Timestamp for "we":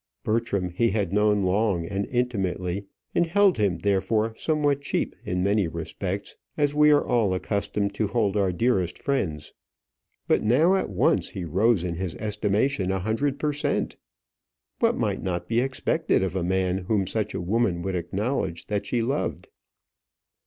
6.73-6.89